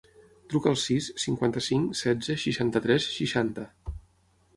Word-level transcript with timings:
Truca 0.51 0.69
al 0.75 0.77
sis, 0.83 1.09
cinquanta-cinc, 1.23 1.91
setze, 1.99 2.37
seixanta-tres, 2.45 3.07
seixanta. 3.19 3.67